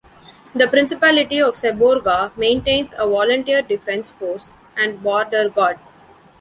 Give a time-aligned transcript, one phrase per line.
[0.55, 5.77] The Principality of Seborga maintains a volunteer defence force and border guard.